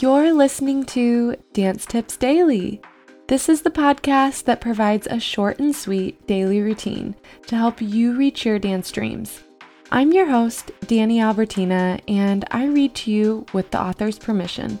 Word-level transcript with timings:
You're 0.00 0.32
listening 0.32 0.84
to 0.86 1.34
Dance 1.52 1.84
Tips 1.84 2.16
Daily. 2.16 2.80
This 3.26 3.48
is 3.48 3.62
the 3.62 3.70
podcast 3.70 4.44
that 4.44 4.60
provides 4.60 5.08
a 5.08 5.18
short 5.18 5.58
and 5.58 5.74
sweet 5.74 6.24
daily 6.28 6.60
routine 6.60 7.16
to 7.48 7.56
help 7.56 7.82
you 7.82 8.16
reach 8.16 8.46
your 8.46 8.60
dance 8.60 8.92
dreams. 8.92 9.42
I'm 9.90 10.12
your 10.12 10.26
host, 10.26 10.70
Danny 10.86 11.20
Albertina, 11.20 11.98
and 12.06 12.44
I 12.52 12.66
read 12.66 12.94
to 12.94 13.10
you, 13.10 13.44
with 13.52 13.72
the 13.72 13.82
author's 13.82 14.20
permission, 14.20 14.78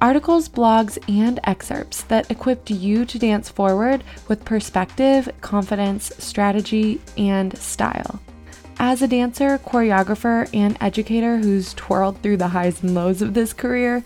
articles, 0.00 0.48
blogs, 0.48 0.96
and 1.08 1.40
excerpts 1.42 2.04
that 2.04 2.30
equip 2.30 2.70
you 2.70 3.04
to 3.04 3.18
dance 3.18 3.48
forward 3.48 4.04
with 4.28 4.44
perspective, 4.44 5.28
confidence, 5.40 6.12
strategy, 6.18 7.00
and 7.18 7.58
style. 7.58 8.22
As 8.78 9.02
a 9.02 9.08
dancer, 9.08 9.58
choreographer, 9.58 10.48
and 10.54 10.76
educator 10.80 11.38
who's 11.38 11.74
twirled 11.74 12.20
through 12.22 12.36
the 12.36 12.48
highs 12.48 12.82
and 12.82 12.94
lows 12.94 13.22
of 13.22 13.34
this 13.34 13.52
career, 13.52 14.04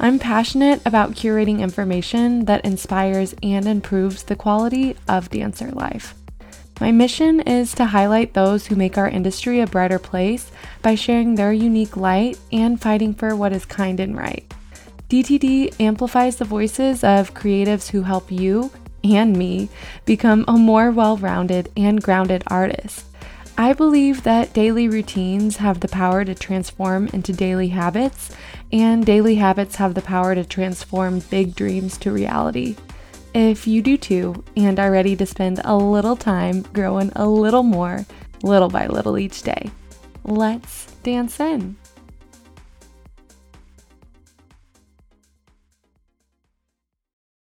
I'm 0.00 0.18
passionate 0.18 0.82
about 0.84 1.12
curating 1.12 1.60
information 1.60 2.46
that 2.46 2.64
inspires 2.64 3.34
and 3.42 3.66
improves 3.66 4.24
the 4.24 4.36
quality 4.36 4.96
of 5.08 5.30
dancer 5.30 5.70
life. 5.70 6.14
My 6.80 6.90
mission 6.90 7.40
is 7.40 7.72
to 7.76 7.86
highlight 7.86 8.34
those 8.34 8.66
who 8.66 8.74
make 8.74 8.98
our 8.98 9.08
industry 9.08 9.60
a 9.60 9.66
brighter 9.66 10.00
place 10.00 10.50
by 10.82 10.96
sharing 10.96 11.36
their 11.36 11.52
unique 11.52 11.96
light 11.96 12.38
and 12.50 12.80
fighting 12.80 13.14
for 13.14 13.36
what 13.36 13.52
is 13.52 13.64
kind 13.64 14.00
and 14.00 14.16
right. 14.16 14.44
DTD 15.08 15.80
amplifies 15.80 16.36
the 16.36 16.44
voices 16.44 17.04
of 17.04 17.34
creatives 17.34 17.90
who 17.90 18.02
help 18.02 18.32
you 18.32 18.72
and 19.04 19.36
me 19.36 19.68
become 20.04 20.44
a 20.48 20.52
more 20.52 20.90
well 20.90 21.16
rounded 21.16 21.70
and 21.76 22.02
grounded 22.02 22.42
artist. 22.48 23.06
I 23.56 23.72
believe 23.72 24.24
that 24.24 24.52
daily 24.52 24.88
routines 24.88 25.58
have 25.58 25.78
the 25.78 25.86
power 25.86 26.24
to 26.24 26.34
transform 26.34 27.06
into 27.12 27.32
daily 27.32 27.68
habits, 27.68 28.34
and 28.72 29.06
daily 29.06 29.36
habits 29.36 29.76
have 29.76 29.94
the 29.94 30.02
power 30.02 30.34
to 30.34 30.44
transform 30.44 31.20
big 31.30 31.54
dreams 31.54 31.96
to 31.98 32.10
reality. 32.10 32.74
If 33.32 33.68
you 33.68 33.80
do 33.80 33.96
too, 33.96 34.42
and 34.56 34.80
are 34.80 34.90
ready 34.90 35.14
to 35.14 35.24
spend 35.24 35.60
a 35.64 35.76
little 35.76 36.16
time 36.16 36.62
growing 36.72 37.12
a 37.14 37.28
little 37.28 37.62
more, 37.62 38.04
little 38.42 38.68
by 38.68 38.88
little 38.88 39.18
each 39.18 39.42
day, 39.42 39.70
let's 40.24 40.86
dance 41.04 41.38
in. 41.38 41.76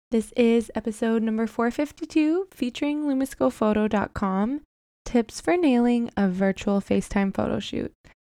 This 0.09 0.31
is 0.37 0.71
episode 0.73 1.21
number 1.21 1.47
452 1.47 2.47
featuring 2.51 3.03
lumoscophoto.com 3.03 4.61
tips 5.07 5.39
for 5.39 5.55
nailing 5.55 6.11
a 6.17 6.27
virtual 6.27 6.81
FaceTime 6.81 7.33
photo 7.33 7.59
shoot. 7.59 7.93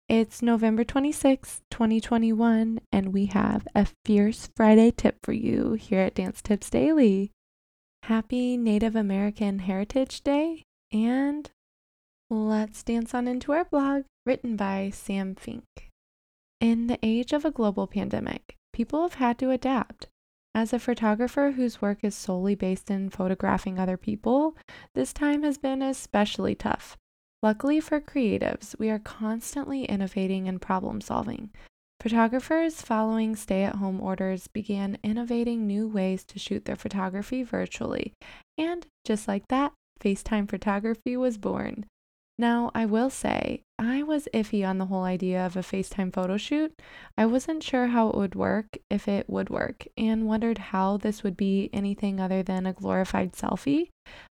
It's 0.08 0.41
November 0.41 0.86
26, 0.86 1.59
2021, 1.69 2.80
and 2.94 3.14
we 3.14 3.25
have 3.25 3.67
a 3.75 3.89
fierce 4.05 4.50
Friday 4.55 4.92
tip 4.92 5.17
for 5.22 5.33
you 5.33 5.73
here 5.73 5.99
at 5.99 6.16
Dance 6.16 6.42
Tips 6.42 6.69
Daily. 6.69 7.30
Happy 8.03 8.55
Native 8.55 8.95
American 8.95 9.59
Heritage 9.59 10.22
Day, 10.22 10.64
and 10.94 11.52
let's 12.30 12.83
dance 12.83 13.14
on 13.14 13.27
into 13.27 13.52
our 13.52 13.66
blog 13.66 14.03
written 14.25 14.55
by 14.55 14.92
Sam 14.94 15.36
Fink. 15.36 15.66
In 16.61 16.88
the 16.88 16.99
age 17.03 17.33
of 17.33 17.44
a 17.44 17.52
global 17.52 17.86
pandemic, 17.86 18.55
people 18.72 19.02
have 19.02 19.16
had 19.16 19.38
to 19.39 19.49
adapt. 19.49 20.08
As 20.54 20.74
a 20.74 20.80
photographer 20.80 21.52
whose 21.52 21.82
work 21.82 22.04
is 22.04 22.14
solely 22.14 22.56
based 22.56 22.92
in 22.92 23.10
photographing 23.10 23.80
other 23.80 23.96
people, 23.98 24.58
this 24.94 25.14
time 25.14 25.44
has 25.44 25.58
been 25.58 25.82
especially 25.82 26.56
tough. 26.56 26.98
Luckily 27.42 27.80
for 27.80 28.02
creatives, 28.02 28.78
we 28.78 28.90
are 28.90 29.00
constantly 29.00 29.86
innovating 29.86 30.48
and 30.48 30.62
problem 30.62 31.00
solving. 31.00 31.52
Photographers 32.02 32.82
following 32.82 33.36
stay 33.36 33.64
at 33.64 33.76
home 33.76 34.02
orders 34.02 34.48
began 34.48 34.98
innovating 35.04 35.66
new 35.66 35.88
ways 35.88 36.24
to 36.26 36.40
shoot 36.40 36.66
their 36.66 36.76
photography 36.76 37.44
virtually. 37.44 38.14
And 38.58 38.86
just 39.06 39.28
like 39.28 39.48
that, 39.50 39.72
FaceTime 40.02 40.50
photography 40.50 41.16
was 41.16 41.38
born. 41.38 41.86
Now, 42.42 42.72
I 42.74 42.88
will 42.88 43.12
say, 43.12 43.62
I 43.78 44.02
was 44.02 44.28
iffy 44.34 44.68
on 44.68 44.80
the 44.80 44.88
whole 44.88 45.04
idea 45.04 45.46
of 45.46 45.56
a 45.56 45.60
FaceTime 45.60 46.12
photo 46.12 46.38
shoot. 46.38 46.74
I 47.16 47.28
wasn't 47.28 47.62
sure 47.62 47.86
how 47.86 48.10
it 48.10 48.16
would 48.16 48.34
work, 48.34 48.80
if 48.90 49.08
it 49.08 49.30
would 49.30 49.52
work, 49.52 49.86
and 49.96 50.26
wondered 50.26 50.58
how 50.58 50.98
this 50.98 51.22
would 51.22 51.38
be 51.38 51.70
anything 51.72 52.20
other 52.20 52.42
than 52.42 52.66
a 52.66 52.74
glorified 52.74 53.34
selfie. 53.34 53.90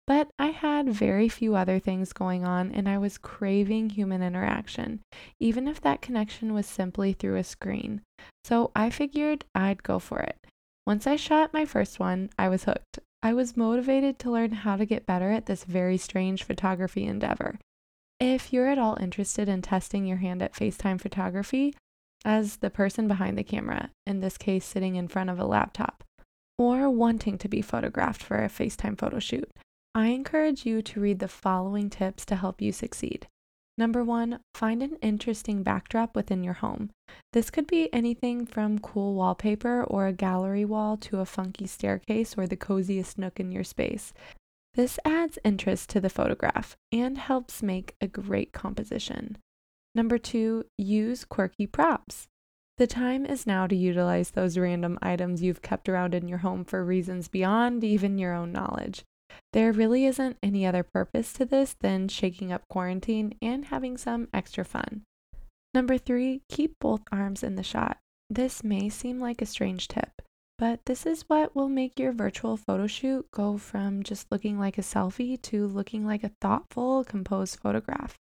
But 0.07 0.31
I 0.39 0.47
had 0.47 0.89
very 0.89 1.29
few 1.29 1.55
other 1.55 1.77
things 1.77 2.11
going 2.11 2.45
on, 2.45 2.71
and 2.71 2.89
I 2.89 2.97
was 2.97 3.19
craving 3.19 3.91
human 3.91 4.23
interaction, 4.23 5.01
even 5.39 5.67
if 5.67 5.79
that 5.81 6.01
connection 6.01 6.55
was 6.55 6.65
simply 6.65 7.13
through 7.13 7.35
a 7.35 7.43
screen. 7.43 8.01
So 8.43 8.71
I 8.75 8.89
figured 8.89 9.45
I'd 9.53 9.83
go 9.83 9.99
for 9.99 10.19
it. 10.19 10.35
Once 10.83 11.05
I 11.05 11.15
shot 11.15 11.53
my 11.53 11.63
first 11.63 11.99
one, 11.99 12.31
I 12.39 12.49
was 12.49 12.63
hooked. 12.63 12.97
I 13.21 13.33
was 13.33 13.55
motivated 13.55 14.17
to 14.17 14.31
learn 14.31 14.53
how 14.53 14.77
to 14.77 14.85
get 14.87 15.05
better 15.05 15.29
at 15.29 15.45
this 15.45 15.63
very 15.63 15.97
strange 15.97 16.41
photography 16.41 17.05
endeavor. 17.05 17.59
If 18.19 18.51
you're 18.51 18.67
at 18.67 18.77
all 18.77 18.97
interested 18.99 19.47
in 19.47 19.61
testing 19.61 20.05
your 20.05 20.17
hand 20.17 20.41
at 20.41 20.53
FaceTime 20.53 20.99
photography, 20.99 21.73
as 22.25 22.57
the 22.57 22.69
person 22.69 23.07
behind 23.07 23.37
the 23.37 23.43
camera, 23.43 23.91
in 24.05 24.19
this 24.19 24.37
case 24.37 24.65
sitting 24.65 24.97
in 24.97 25.07
front 25.07 25.29
of 25.29 25.39
a 25.39 25.45
laptop, 25.45 26.03
or 26.57 26.89
wanting 26.89 27.37
to 27.37 27.47
be 27.47 27.61
photographed 27.61 28.21
for 28.21 28.43
a 28.43 28.49
FaceTime 28.49 28.99
photo 28.99 29.19
shoot, 29.19 29.49
I 29.95 30.07
encourage 30.07 30.65
you 30.65 30.81
to 30.81 30.99
read 30.99 31.19
the 31.19 31.29
following 31.29 31.89
tips 31.89 32.25
to 32.25 32.35
help 32.35 32.61
you 32.61 32.73
succeed. 32.73 33.27
Number 33.77 34.03
one, 34.03 34.41
find 34.53 34.83
an 34.83 34.97
interesting 35.01 35.63
backdrop 35.63 36.13
within 36.13 36.43
your 36.43 36.55
home. 36.55 36.89
This 37.31 37.49
could 37.49 37.65
be 37.65 37.91
anything 37.93 38.45
from 38.45 38.79
cool 38.79 39.13
wallpaper 39.13 39.85
or 39.85 40.07
a 40.07 40.13
gallery 40.13 40.65
wall 40.65 40.97
to 40.97 41.21
a 41.21 41.25
funky 41.25 41.65
staircase 41.65 42.35
or 42.37 42.45
the 42.45 42.57
coziest 42.57 43.17
nook 43.17 43.39
in 43.39 43.53
your 43.53 43.63
space. 43.63 44.11
This 44.79 44.97
adds 45.03 45.37
interest 45.43 45.89
to 45.89 45.99
the 45.99 46.09
photograph 46.09 46.77
and 46.89 47.17
helps 47.17 47.61
make 47.61 47.97
a 47.99 48.07
great 48.07 48.53
composition. 48.53 49.37
Number 49.93 50.17
two, 50.17 50.67
use 50.77 51.25
quirky 51.25 51.67
props. 51.67 52.29
The 52.77 52.87
time 52.87 53.25
is 53.25 53.45
now 53.45 53.67
to 53.67 53.75
utilize 53.75 54.31
those 54.31 54.57
random 54.57 54.97
items 55.01 55.41
you've 55.41 55.61
kept 55.61 55.89
around 55.89 56.15
in 56.15 56.29
your 56.29 56.37
home 56.37 56.63
for 56.63 56.85
reasons 56.85 57.27
beyond 57.27 57.83
even 57.83 58.17
your 58.17 58.33
own 58.33 58.53
knowledge. 58.53 59.03
There 59.51 59.73
really 59.73 60.05
isn't 60.05 60.37
any 60.41 60.65
other 60.65 60.83
purpose 60.83 61.33
to 61.33 61.43
this 61.43 61.75
than 61.81 62.07
shaking 62.07 62.53
up 62.53 62.65
quarantine 62.69 63.33
and 63.41 63.65
having 63.65 63.97
some 63.97 64.29
extra 64.33 64.63
fun. 64.63 65.01
Number 65.73 65.97
three, 65.97 66.43
keep 66.47 66.75
both 66.79 67.01
arms 67.11 67.43
in 67.43 67.57
the 67.57 67.63
shot. 67.63 67.97
This 68.29 68.63
may 68.63 68.87
seem 68.87 69.19
like 69.19 69.41
a 69.41 69.45
strange 69.45 69.89
tip, 69.89 70.21
but 70.59 70.85
this 70.85 71.05
is 71.05 71.23
what 71.27 71.55
will 71.55 71.69
make 71.69 71.97
your 71.97 72.11
virtual 72.11 72.57
photo 72.57 72.85
shoot 72.85 73.25
go 73.31 73.57
from 73.57 74.03
just 74.03 74.29
looking 74.29 74.59
like 74.59 74.77
a 74.77 74.81
selfie 74.81 75.41
to 75.41 75.65
looking 75.65 76.05
like 76.05 76.23
a 76.23 76.31
thoughtful, 76.41 77.05
composed 77.05 77.57
photograph. 77.59 78.15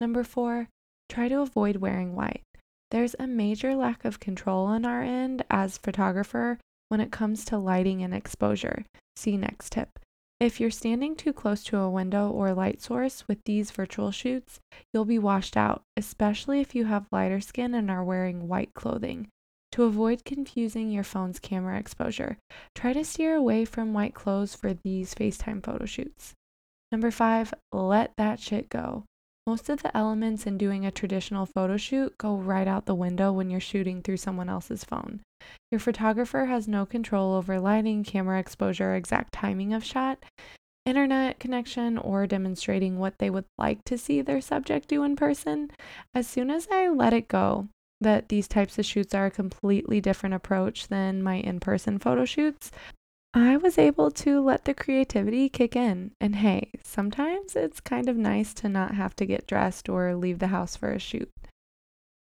Number 0.00 0.24
four, 0.24 0.68
try 1.08 1.28
to 1.28 1.40
avoid 1.40 1.76
wearing 1.76 2.16
white. 2.16 2.42
There's 2.90 3.14
a 3.20 3.28
major 3.28 3.76
lack 3.76 4.04
of 4.04 4.18
control 4.18 4.66
on 4.66 4.84
our 4.84 5.02
end 5.02 5.44
as 5.48 5.78
photographer 5.78 6.58
when 6.88 7.00
it 7.00 7.12
comes 7.12 7.44
to 7.44 7.56
lighting 7.56 8.02
and 8.02 8.12
exposure. 8.12 8.84
See 9.14 9.36
next 9.36 9.70
tip. 9.70 10.00
If 10.40 10.58
you're 10.58 10.72
standing 10.72 11.14
too 11.14 11.32
close 11.32 11.62
to 11.64 11.78
a 11.78 11.90
window 11.90 12.30
or 12.30 12.52
light 12.52 12.82
source 12.82 13.28
with 13.28 13.38
these 13.44 13.70
virtual 13.70 14.10
shoots, 14.10 14.58
you'll 14.92 15.04
be 15.04 15.20
washed 15.20 15.56
out, 15.56 15.82
especially 15.96 16.60
if 16.60 16.74
you 16.74 16.86
have 16.86 17.06
lighter 17.12 17.40
skin 17.40 17.74
and 17.74 17.90
are 17.90 18.02
wearing 18.02 18.48
white 18.48 18.74
clothing. 18.74 19.28
To 19.72 19.84
avoid 19.84 20.24
confusing 20.24 20.90
your 20.90 21.04
phone's 21.04 21.38
camera 21.38 21.78
exposure, 21.78 22.38
try 22.74 22.92
to 22.92 23.04
steer 23.04 23.36
away 23.36 23.64
from 23.64 23.92
white 23.92 24.14
clothes 24.14 24.54
for 24.54 24.74
these 24.74 25.14
FaceTime 25.14 25.64
photo 25.64 25.84
shoots. 25.86 26.34
Number 26.90 27.10
five, 27.10 27.54
let 27.72 28.12
that 28.16 28.40
shit 28.40 28.68
go. 28.68 29.04
Most 29.46 29.68
of 29.68 29.82
the 29.82 29.96
elements 29.96 30.46
in 30.46 30.58
doing 30.58 30.84
a 30.84 30.90
traditional 30.90 31.46
photo 31.46 31.76
shoot 31.76 32.18
go 32.18 32.34
right 32.34 32.68
out 32.68 32.86
the 32.86 32.94
window 32.94 33.32
when 33.32 33.48
you're 33.48 33.60
shooting 33.60 34.02
through 34.02 34.18
someone 34.18 34.48
else's 34.48 34.84
phone. 34.84 35.20
Your 35.70 35.78
photographer 35.78 36.46
has 36.46 36.68
no 36.68 36.84
control 36.84 37.34
over 37.34 37.58
lighting, 37.58 38.04
camera 38.04 38.38
exposure, 38.38 38.94
exact 38.94 39.32
timing 39.32 39.72
of 39.72 39.84
shot, 39.84 40.24
internet 40.84 41.38
connection, 41.38 41.96
or 41.96 42.26
demonstrating 42.26 42.98
what 42.98 43.14
they 43.18 43.30
would 43.30 43.46
like 43.56 43.84
to 43.84 43.96
see 43.96 44.20
their 44.20 44.40
subject 44.40 44.88
do 44.88 45.04
in 45.04 45.16
person. 45.16 45.70
As 46.14 46.26
soon 46.26 46.50
as 46.50 46.68
I 46.70 46.88
let 46.88 47.12
it 47.12 47.28
go, 47.28 47.68
that 48.00 48.28
these 48.28 48.48
types 48.48 48.78
of 48.78 48.86
shoots 48.86 49.14
are 49.14 49.26
a 49.26 49.30
completely 49.30 50.00
different 50.00 50.34
approach 50.34 50.88
than 50.88 51.22
my 51.22 51.36
in 51.36 51.60
person 51.60 51.98
photo 51.98 52.24
shoots, 52.24 52.70
I 53.32 53.56
was 53.56 53.78
able 53.78 54.10
to 54.12 54.40
let 54.40 54.64
the 54.64 54.74
creativity 54.74 55.48
kick 55.48 55.76
in. 55.76 56.12
And 56.20 56.36
hey, 56.36 56.72
sometimes 56.82 57.54
it's 57.54 57.78
kind 57.78 58.08
of 58.08 58.16
nice 58.16 58.52
to 58.54 58.68
not 58.68 58.94
have 58.94 59.14
to 59.16 59.26
get 59.26 59.46
dressed 59.46 59.88
or 59.88 60.16
leave 60.16 60.40
the 60.40 60.48
house 60.48 60.76
for 60.76 60.90
a 60.90 60.98
shoot. 60.98 61.30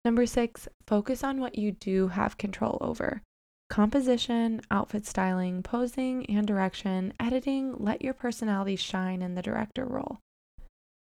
Number 0.05 0.25
six, 0.25 0.67
focus 0.85 1.23
on 1.23 1.39
what 1.39 1.57
you 1.57 1.71
do 1.71 2.09
have 2.09 2.37
control 2.37 2.77
over. 2.79 3.21
Composition, 3.69 4.61
outfit 4.71 5.05
styling, 5.05 5.61
posing, 5.61 6.25
and 6.27 6.47
direction, 6.47 7.13
editing, 7.19 7.75
let 7.77 8.01
your 8.01 8.13
personality 8.13 8.75
shine 8.75 9.21
in 9.21 9.35
the 9.35 9.41
director 9.41 9.85
role. 9.85 10.19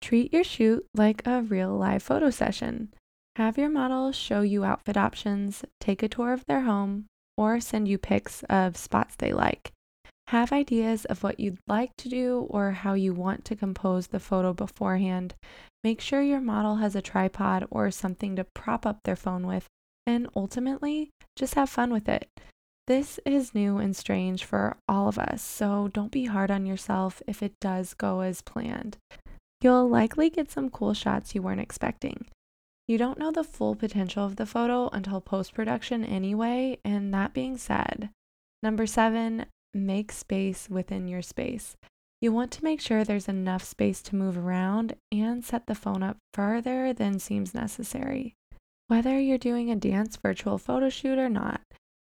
Treat 0.02 0.34
your 0.34 0.44
shoot 0.44 0.86
like 0.94 1.26
a 1.26 1.42
real 1.42 1.76
live 1.76 2.04
photo 2.04 2.30
session. 2.30 2.94
Have 3.36 3.58
your 3.58 3.70
model 3.70 4.14
show 4.14 4.42
you 4.42 4.64
outfit 4.64 4.96
options, 4.96 5.66
take 5.82 6.02
a 6.02 6.08
tour 6.08 6.32
of 6.32 6.46
their 6.46 6.62
home, 6.62 7.08
or 7.36 7.60
send 7.60 7.86
you 7.88 7.98
pics 7.98 8.44
of 8.50 8.78
spots 8.78 9.16
they 9.18 9.34
like. 9.34 9.74
Have 10.28 10.54
ideas 10.54 11.04
of 11.06 11.22
what 11.22 11.40
you'd 11.40 11.60
like 11.68 11.92
to 11.98 12.08
do 12.08 12.48
or 12.50 12.72
how 12.72 12.94
you 12.94 13.14
want 13.14 13.44
to 13.46 13.56
compose 13.56 14.08
the 14.08 14.22
photo 14.22 14.54
beforehand. 14.54 15.36
Make 15.84 16.00
sure 16.00 16.22
your 16.22 16.40
model 16.40 16.78
has 16.78 16.96
a 16.96 17.02
tripod 17.02 17.68
or 17.70 17.92
something 17.92 18.38
to 18.38 18.46
prop 18.46 18.86
up 18.86 19.00
their 19.04 19.18
phone 19.18 19.46
with, 19.46 19.66
and 20.08 20.28
ultimately, 20.34 21.10
just 21.36 21.56
have 21.56 21.70
fun 21.70 21.92
with 21.92 22.08
it. 22.08 22.30
This 22.88 23.20
is 23.26 23.54
new 23.54 23.78
and 23.80 23.96
strange 23.96 24.46
for 24.46 24.78
all 24.88 25.10
of 25.10 25.20
us, 25.20 25.42
so 25.42 25.90
don't 25.90 26.12
be 26.12 26.26
hard 26.26 26.52
on 26.52 26.66
yourself 26.66 27.22
if 27.28 27.44
it 27.44 27.60
does 27.60 27.94
go 27.94 28.22
as 28.22 28.42
planned. 28.42 28.98
You'll 29.60 29.90
likely 29.90 30.30
get 30.30 30.52
some 30.52 30.70
cool 30.70 30.94
shots 30.94 31.36
you 31.36 31.42
weren't 31.42 31.60
expecting. 31.60 32.28
You 32.88 32.98
don't 33.00 33.18
know 33.18 33.32
the 33.32 33.44
full 33.44 33.76
potential 33.76 34.24
of 34.24 34.36
the 34.36 34.46
photo 34.46 34.90
until 34.90 35.20
post 35.20 35.54
production 35.54 36.06
anyway, 36.06 36.80
and 36.86 37.14
that 37.14 37.34
being 37.34 37.58
said, 37.58 38.10
number 38.62 38.86
seven, 38.86 39.48
make 39.74 40.12
space 40.12 40.70
within 40.70 41.08
your 41.08 41.24
space. 41.24 41.76
You 42.22 42.32
want 42.32 42.52
to 42.52 42.64
make 42.64 42.80
sure 42.80 43.04
there's 43.04 43.28
enough 43.28 43.64
space 43.64 44.02
to 44.04 44.16
move 44.16 44.38
around 44.38 44.96
and 45.12 45.44
set 45.44 45.68
the 45.68 45.76
phone 45.76 46.04
up 46.04 46.18
further 46.34 46.94
than 46.94 47.20
seems 47.20 47.54
necessary. 47.54 48.36
Whether 48.88 49.20
you're 49.20 49.38
doing 49.38 49.72
a 49.72 49.76
dance 49.76 50.16
virtual 50.16 50.58
photo 50.58 50.90
shoot 50.90 51.18
or 51.18 51.30
not, 51.30 51.62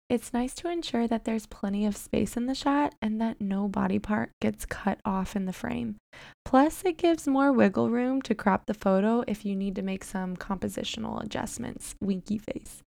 it's 0.09 0.33
nice 0.33 0.53
to 0.55 0.69
ensure 0.69 1.07
that 1.07 1.25
there's 1.25 1.45
plenty 1.47 1.85
of 1.85 1.97
space 1.97 2.37
in 2.37 2.45
the 2.45 2.55
shot 2.55 2.93
and 3.01 3.19
that 3.21 3.41
no 3.41 3.67
body 3.67 3.99
part 3.99 4.31
gets 4.41 4.65
cut 4.65 4.99
off 5.05 5.35
in 5.35 5.45
the 5.45 5.53
frame. 5.53 5.95
Plus, 6.45 6.83
it 6.85 6.97
gives 6.97 7.27
more 7.27 7.51
wiggle 7.51 7.89
room 7.89 8.21
to 8.21 8.35
crop 8.35 8.65
the 8.65 8.73
photo 8.73 9.23
if 9.27 9.45
you 9.45 9.55
need 9.55 9.75
to 9.75 9.81
make 9.81 10.03
some 10.03 10.35
compositional 10.35 11.23
adjustments. 11.23 11.95
Winky 12.01 12.37
face. 12.37 12.81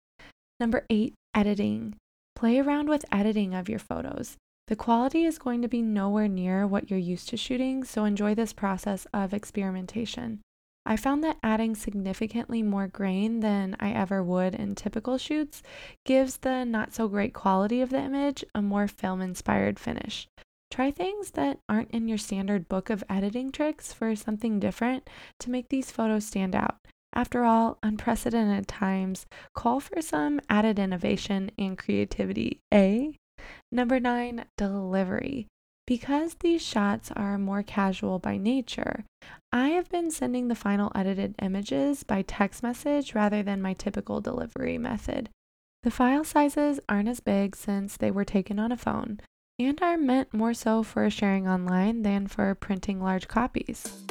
Number 0.58 0.84
eight, 0.90 1.14
editing. 1.34 1.94
Play 2.34 2.58
around 2.58 2.88
with 2.88 3.04
editing 3.12 3.54
of 3.54 3.68
your 3.68 3.78
photos. 3.78 4.36
The 4.68 4.76
quality 4.76 5.24
is 5.24 5.38
going 5.38 5.62
to 5.62 5.68
be 5.68 5.82
nowhere 5.82 6.28
near 6.28 6.66
what 6.66 6.90
you're 6.90 6.98
used 6.98 7.28
to 7.28 7.36
shooting, 7.36 7.84
so 7.84 8.04
enjoy 8.04 8.34
this 8.34 8.52
process 8.52 9.06
of 9.12 9.34
experimentation. 9.34 10.40
I 10.84 10.96
found 10.96 11.22
that 11.22 11.38
adding 11.42 11.74
significantly 11.74 12.62
more 12.62 12.88
grain 12.88 13.40
than 13.40 13.76
I 13.78 13.92
ever 13.92 14.22
would 14.22 14.54
in 14.54 14.74
typical 14.74 15.16
shoots 15.16 15.62
gives 16.04 16.38
the 16.38 16.64
not 16.64 16.92
so 16.92 17.08
great 17.08 17.32
quality 17.32 17.80
of 17.80 17.90
the 17.90 18.00
image 18.00 18.44
a 18.54 18.60
more 18.60 18.88
film 18.88 19.20
inspired 19.20 19.78
finish. 19.78 20.26
Try 20.70 20.90
things 20.90 21.32
that 21.32 21.58
aren't 21.68 21.90
in 21.90 22.08
your 22.08 22.18
standard 22.18 22.68
book 22.68 22.90
of 22.90 23.04
editing 23.08 23.52
tricks 23.52 23.92
for 23.92 24.16
something 24.16 24.58
different 24.58 25.08
to 25.40 25.50
make 25.50 25.68
these 25.68 25.90
photos 25.90 26.26
stand 26.26 26.54
out. 26.54 26.76
After 27.12 27.44
all, 27.44 27.78
unprecedented 27.82 28.66
times 28.66 29.26
call 29.54 29.80
for 29.80 30.00
some 30.00 30.40
added 30.48 30.78
innovation 30.78 31.50
and 31.58 31.76
creativity, 31.76 32.60
eh? 32.72 33.12
Number 33.70 34.00
nine, 34.00 34.46
delivery. 34.56 35.46
Because 35.86 36.34
these 36.34 36.62
shots 36.62 37.10
are 37.16 37.38
more 37.38 37.62
casual 37.62 38.18
by 38.18 38.36
nature, 38.36 39.04
I 39.52 39.70
have 39.70 39.90
been 39.90 40.10
sending 40.10 40.48
the 40.48 40.54
final 40.54 40.92
edited 40.94 41.34
images 41.42 42.04
by 42.04 42.22
text 42.22 42.62
message 42.62 43.14
rather 43.14 43.42
than 43.42 43.60
my 43.60 43.74
typical 43.74 44.20
delivery 44.20 44.78
method. 44.78 45.28
The 45.82 45.90
file 45.90 46.24
sizes 46.24 46.78
aren't 46.88 47.08
as 47.08 47.20
big 47.20 47.56
since 47.56 47.96
they 47.96 48.10
were 48.10 48.24
taken 48.24 48.60
on 48.60 48.70
a 48.70 48.76
phone 48.76 49.20
and 49.58 49.82
are 49.82 49.98
meant 49.98 50.32
more 50.32 50.54
so 50.54 50.82
for 50.82 51.10
sharing 51.10 51.48
online 51.48 52.02
than 52.02 52.28
for 52.28 52.54
printing 52.54 53.02
large 53.02 53.26
copies. 53.26 54.04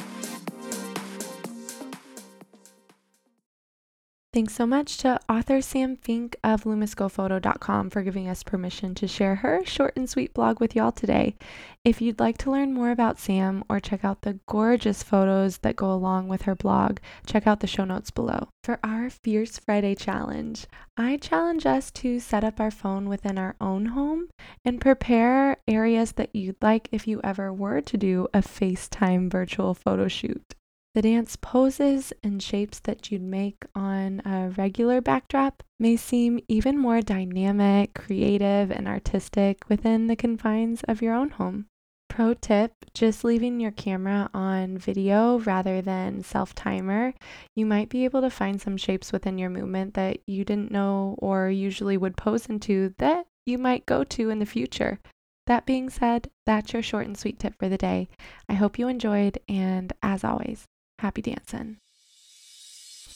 Thanks 4.34 4.54
so 4.54 4.66
much 4.66 4.96
to 4.98 5.20
author 5.28 5.60
Sam 5.60 5.94
Fink 5.94 6.36
of 6.42 6.64
LumoscoPhoto.com 6.64 7.90
for 7.90 8.02
giving 8.02 8.30
us 8.30 8.42
permission 8.42 8.94
to 8.94 9.06
share 9.06 9.34
her 9.34 9.62
short 9.66 9.92
and 9.94 10.08
sweet 10.08 10.32
blog 10.32 10.58
with 10.58 10.74
y'all 10.74 10.90
today. 10.90 11.36
If 11.84 12.00
you'd 12.00 12.18
like 12.18 12.38
to 12.38 12.50
learn 12.50 12.72
more 12.72 12.90
about 12.90 13.18
Sam 13.18 13.62
or 13.68 13.78
check 13.78 14.06
out 14.06 14.22
the 14.22 14.40
gorgeous 14.46 15.02
photos 15.02 15.58
that 15.58 15.76
go 15.76 15.92
along 15.92 16.28
with 16.28 16.42
her 16.42 16.54
blog, 16.54 16.96
check 17.26 17.46
out 17.46 17.60
the 17.60 17.66
show 17.66 17.84
notes 17.84 18.10
below. 18.10 18.48
For 18.64 18.80
our 18.82 19.10
Fierce 19.10 19.58
Friday 19.58 19.94
challenge, 19.94 20.66
I 20.96 21.18
challenge 21.18 21.66
us 21.66 21.90
to 21.90 22.18
set 22.18 22.42
up 22.42 22.58
our 22.58 22.70
phone 22.70 23.10
within 23.10 23.36
our 23.36 23.54
own 23.60 23.84
home 23.84 24.30
and 24.64 24.80
prepare 24.80 25.58
areas 25.68 26.12
that 26.12 26.34
you'd 26.34 26.62
like 26.62 26.88
if 26.90 27.06
you 27.06 27.20
ever 27.22 27.52
were 27.52 27.82
to 27.82 27.98
do 27.98 28.28
a 28.32 28.38
FaceTime 28.38 29.30
virtual 29.30 29.74
photo 29.74 30.08
shoot. 30.08 30.54
The 30.94 31.02
dance 31.02 31.36
poses 31.36 32.12
and 32.22 32.42
shapes 32.42 32.78
that 32.80 33.10
you'd 33.10 33.22
make 33.22 33.64
on 33.74 34.20
a 34.26 34.50
regular 34.50 35.00
backdrop 35.00 35.62
may 35.80 35.96
seem 35.96 36.38
even 36.48 36.76
more 36.76 37.00
dynamic, 37.00 37.94
creative, 37.94 38.70
and 38.70 38.86
artistic 38.86 39.66
within 39.70 40.06
the 40.06 40.16
confines 40.16 40.82
of 40.82 41.00
your 41.00 41.14
own 41.14 41.30
home. 41.30 41.64
Pro 42.10 42.34
tip 42.34 42.72
just 42.92 43.24
leaving 43.24 43.58
your 43.58 43.70
camera 43.70 44.28
on 44.34 44.76
video 44.76 45.38
rather 45.38 45.80
than 45.80 46.22
self 46.22 46.54
timer, 46.54 47.14
you 47.56 47.64
might 47.64 47.88
be 47.88 48.04
able 48.04 48.20
to 48.20 48.28
find 48.28 48.60
some 48.60 48.76
shapes 48.76 49.12
within 49.12 49.38
your 49.38 49.48
movement 49.48 49.94
that 49.94 50.18
you 50.26 50.44
didn't 50.44 50.70
know 50.70 51.16
or 51.20 51.48
usually 51.48 51.96
would 51.96 52.18
pose 52.18 52.50
into 52.50 52.94
that 52.98 53.26
you 53.46 53.56
might 53.56 53.86
go 53.86 54.04
to 54.04 54.28
in 54.28 54.40
the 54.40 54.44
future. 54.46 54.98
That 55.46 55.64
being 55.64 55.88
said, 55.88 56.28
that's 56.44 56.74
your 56.74 56.82
short 56.82 57.06
and 57.06 57.16
sweet 57.16 57.38
tip 57.38 57.54
for 57.58 57.70
the 57.70 57.78
day. 57.78 58.08
I 58.46 58.52
hope 58.52 58.78
you 58.78 58.88
enjoyed, 58.88 59.38
and 59.48 59.92
as 60.02 60.22
always, 60.22 60.66
Happy 61.02 61.20
dancing. 61.20 61.78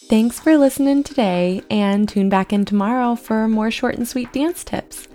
Thanks 0.09 0.41
for 0.41 0.59
listening 0.59 1.05
today 1.05 1.63
and 1.71 2.09
tune 2.09 2.29
back 2.29 2.53
in 2.53 2.65
tomorrow 2.65 3.15
for 3.15 3.47
more 3.47 3.71
short 3.71 3.95
and 3.95 4.09
sweet 4.09 4.33
dance 4.33 4.65
tips. 4.65 5.07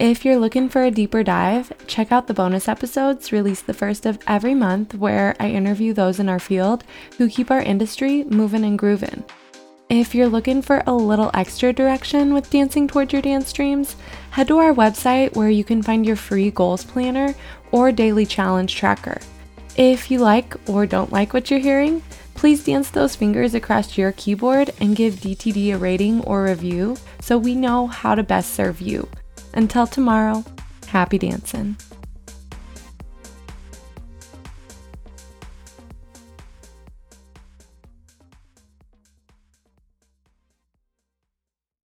If 0.00 0.24
you're 0.24 0.36
looking 0.36 0.68
for 0.68 0.82
a 0.82 0.90
deeper 0.90 1.22
dive, 1.22 1.72
check 1.86 2.10
out 2.10 2.26
the 2.26 2.34
bonus 2.34 2.66
episodes 2.66 3.30
released 3.30 3.68
the 3.68 3.74
first 3.74 4.06
of 4.06 4.18
every 4.26 4.56
month 4.56 4.96
where 4.96 5.36
I 5.38 5.50
interview 5.50 5.92
those 5.92 6.18
in 6.18 6.28
our 6.28 6.40
field 6.40 6.82
who 7.16 7.28
keep 7.28 7.52
our 7.52 7.62
industry 7.62 8.24
moving 8.24 8.64
and 8.64 8.76
grooving. 8.76 9.22
If 9.88 10.12
you're 10.12 10.26
looking 10.26 10.62
for 10.62 10.82
a 10.84 10.92
little 10.92 11.30
extra 11.32 11.72
direction 11.72 12.34
with 12.34 12.50
dancing 12.50 12.88
towards 12.88 13.12
your 13.12 13.22
dance 13.22 13.52
dreams, 13.52 13.94
head 14.32 14.48
to 14.48 14.58
our 14.58 14.74
website 14.74 15.36
where 15.36 15.50
you 15.50 15.62
can 15.62 15.80
find 15.80 16.04
your 16.04 16.16
free 16.16 16.50
goals 16.50 16.82
planner 16.82 17.36
or 17.70 17.92
daily 17.92 18.26
challenge 18.26 18.74
tracker. 18.74 19.20
If 19.76 20.10
you 20.10 20.20
like 20.20 20.56
or 20.70 20.86
don't 20.86 21.12
like 21.12 21.34
what 21.34 21.50
you're 21.50 21.60
hearing, 21.60 22.02
please 22.36 22.64
dance 22.64 22.90
those 22.90 23.16
fingers 23.16 23.54
across 23.54 23.96
your 23.96 24.12
keyboard 24.12 24.70
and 24.80 24.94
give 24.94 25.14
DTD 25.14 25.74
a 25.74 25.78
rating 25.78 26.22
or 26.24 26.44
review 26.44 26.96
so 27.20 27.36
we 27.38 27.54
know 27.54 27.86
how 27.86 28.14
to 28.14 28.22
best 28.22 28.52
serve 28.52 28.80
you. 28.80 29.08
Until 29.54 29.86
tomorrow, 29.86 30.44
happy 30.86 31.18
dancing. 31.18 31.76